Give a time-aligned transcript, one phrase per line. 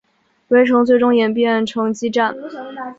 [0.47, 2.35] 围城最终演变成激战。